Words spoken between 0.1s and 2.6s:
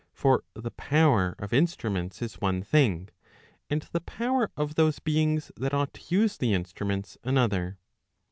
For the power of instru¬ ments is